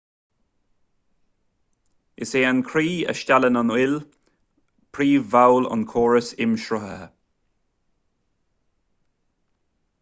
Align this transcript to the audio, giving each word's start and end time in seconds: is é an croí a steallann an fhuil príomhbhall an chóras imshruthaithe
is 2.23 2.31
é 2.39 2.41
an 2.51 2.61
croí 2.69 2.95
a 3.11 3.13
steallann 3.19 3.59
an 3.61 3.73
fhuil 3.75 3.93
príomhbhall 4.97 5.71
an 5.75 5.85
chóras 5.95 6.33
imshruthaithe 6.47 7.09